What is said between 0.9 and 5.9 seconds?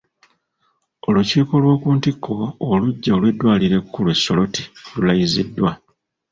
Olukiiko olw'oku ntikko oluggya olw'eddwaliro ekkulu e Soroti lulayiziddwa.